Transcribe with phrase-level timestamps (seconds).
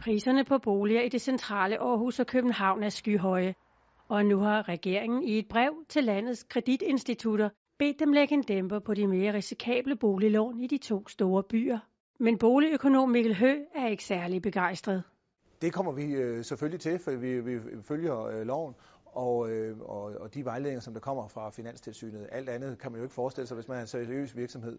[0.00, 3.54] Priserne på boliger i det centrale Aarhus og København er skyhøje,
[4.08, 8.78] og nu har regeringen i et brev til landets kreditinstitutter bedt dem lægge en dæmper
[8.78, 11.78] på de mere risikable boliglån i de to store byer.
[12.20, 15.02] Men boligøkonom Mikkel Hø er ikke særlig begejstret.
[15.62, 18.74] Det kommer vi øh, selvfølgelig til, for vi, vi følger øh, loven
[19.06, 22.28] og, øh, og, og de vejledninger, som der kommer fra Finanstilsynet.
[22.32, 24.78] Alt andet kan man jo ikke forestille sig, hvis man er en seriøs virksomhed.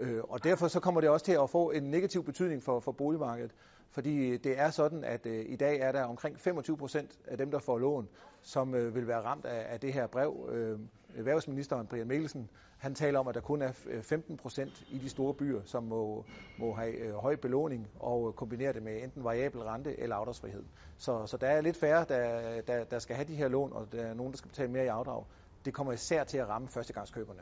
[0.00, 2.92] Øh, og derfor så kommer det også til at få en negativ betydning for, for
[2.92, 3.54] boligmarkedet.
[3.90, 7.50] Fordi det er sådan, at øh, i dag er der omkring 25 procent af dem,
[7.50, 8.08] der får lån,
[8.42, 10.48] som øh, vil være ramt af, af det her brev.
[10.52, 10.78] Øh,
[11.16, 12.48] erhvervsministeren Brian Mikkelsen,
[12.78, 15.84] han taler om, at der kun er øh, 15 procent i de store byer, som
[15.84, 16.24] må,
[16.58, 20.64] må have øh, høj belåning og øh, kombinere det med enten variabel rente eller afdragsfrihed.
[20.98, 23.92] Så, så der er lidt færre, der, der, der skal have de her lån, og
[23.92, 25.24] der er nogen, der skal betale mere i afdrag.
[25.64, 27.40] Det kommer især til at ramme førstegangskøberne.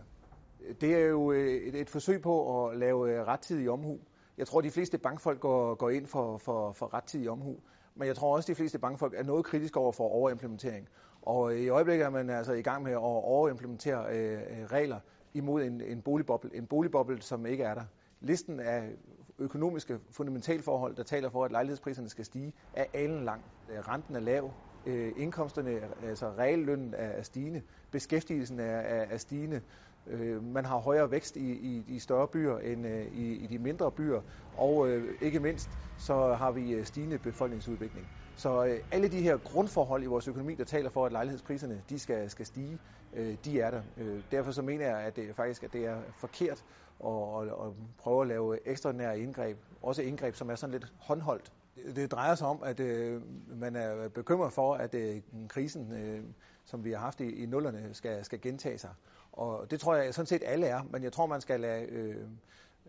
[0.80, 3.98] Det er jo øh, et, et forsøg på at lave rettidig omhu.
[4.38, 7.56] Jeg tror, de fleste bankfolk går, går ind for, for, for rettidig omhu.
[7.94, 10.88] Men jeg tror også, de fleste bankfolk er noget kritiske over for overimplementering.
[11.22, 15.00] Og øh, i øjeblikket er man altså i gang med at overimplementere øh, øh, regler
[15.34, 17.84] imod en, en boligboble, en boligboble, som ikke er der.
[18.20, 18.90] Listen af
[19.38, 23.44] økonomiske fundamentalforhold, der taler for, at lejlighedspriserne skal stige, er alen lang.
[23.68, 24.50] Renten er lav,
[24.86, 29.60] øh, indkomsterne, altså reallønnen er stigende, beskæftigelsen er, er, er stigende,
[30.06, 33.58] øh, man har højere vækst i, i de større byer end øh, i, i de
[33.58, 34.20] mindre byer,
[34.54, 38.06] og øh, ikke mindst så har vi øh, stigende befolkningsudvikling.
[38.36, 41.98] Så øh, alle de her grundforhold i vores økonomi, der taler for, at lejlighedspriserne de
[41.98, 42.78] skal, skal stige,
[43.12, 43.82] øh, de er der.
[43.96, 46.64] Øh, derfor så mener jeg, at det faktisk at det er forkert
[47.04, 51.52] at, at, at prøve at lave ekstraordinære indgreb, også indgreb, som er sådan lidt håndholdt
[51.96, 56.24] det drejer sig om, at øh, man er bekymret for, at øh, krisen, øh,
[56.64, 58.90] som vi har haft i, i nullerne, skal, skal gentage sig.
[59.38, 62.16] Og det tror jeg sådan set alle er, men jeg tror, man skal lade øh,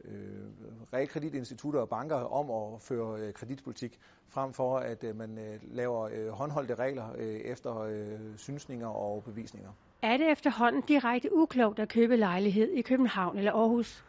[0.06, 0.12] øh,
[0.94, 6.10] realkreditinstitutter og banker om at føre øh, kreditpolitik, frem for at øh, man øh, laver
[6.14, 9.70] øh, håndholdte regler øh, efter øh, synsninger og bevisninger.
[10.02, 14.04] Er det efterhånden direkte uklogt at købe lejlighed i København eller Aarhus?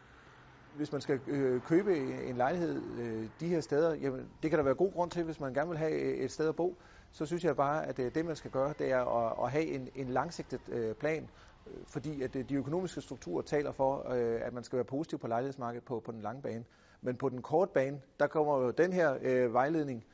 [0.75, 1.97] hvis man skal øh, købe
[2.29, 5.39] en lejlighed øh, de her steder, jamen, det kan der være god grund til, hvis
[5.39, 6.77] man gerne vil have et sted at bo.
[7.11, 9.65] Så synes jeg bare, at øh, det man skal gøre, det er at, at have
[9.65, 11.29] en, en langsigtet øh, plan, øh,
[11.67, 15.19] Øh, fordi at øh, de økonomiske strukturer taler for, øh, at man skal være positiv
[15.19, 16.65] på lejlighedsmarkedet på, på den lange bane.
[17.01, 20.05] Men på den korte bane, der kommer jo den her øh, vejledning,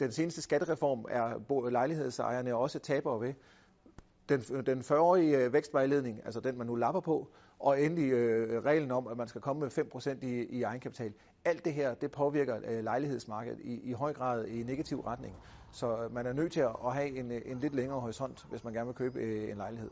[0.00, 3.34] den seneste skattereform er lejlighedsejerne også tabere ved
[4.28, 8.90] den, øh, den 40-årige vækstvejledning, altså den man nu lapper på, og endelig øh, reglen
[8.90, 11.12] om, at man skal komme med 5% i, i egenkapital.
[11.44, 15.36] Alt det her, det påvirker øh, lejlighedsmarkedet i, i høj grad i negativ retning.
[15.72, 18.72] Så man er nødt til at, at have en, en lidt længere horisont, hvis man
[18.72, 19.90] gerne vil købe øh, en lejlighed.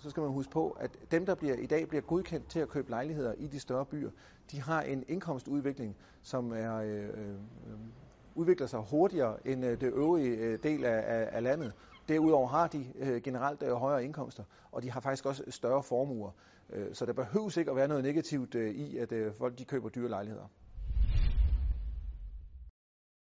[0.00, 2.68] Så skal man huske på, at dem, der bliver, i dag bliver godkendt til at
[2.68, 4.10] købe lejligheder i de større byer,
[4.50, 7.34] de har en indkomstudvikling, som er, øh, øh,
[8.34, 11.72] udvikler sig hurtigere end øh, det øvrige øh, del af, af landet.
[12.08, 14.42] Derudover har de øh, generelt øh, højere indkomster,
[14.72, 16.30] og de har faktisk også større formuer.
[16.70, 19.64] Øh, så der behøves ikke at være noget negativt øh, i, at øh, folk de
[19.64, 20.48] køber dyre lejligheder.